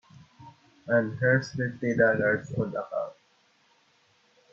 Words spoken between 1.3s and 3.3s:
fifty dollars on account.